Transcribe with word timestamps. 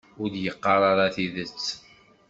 Ur 0.21 0.27
d-yeqqar 0.33 0.81
ara 0.91 1.13
tidet. 1.15 1.61